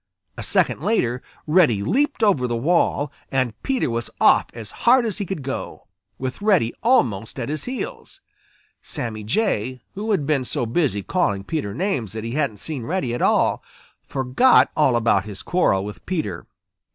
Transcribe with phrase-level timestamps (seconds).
[0.35, 5.19] A second later, Reddy leaped over the wall, and Peter was off as hard as
[5.19, 5.85] he could go,
[6.17, 8.19] with Reddy almost at his heels.
[8.81, 13.13] Sammy Jay, who had been so busy calling Peter names that he hadn't seen Reddy
[13.13, 13.61] at all,
[14.07, 16.47] forgot all about his quarrel with Peter.